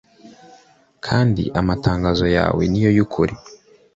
[1.05, 3.33] kandi amatangazo yawe ni yo y'ukuri